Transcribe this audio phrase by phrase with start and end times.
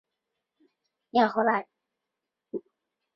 [1.11, 1.67] 闽中十才子
[2.53, 2.61] 之一。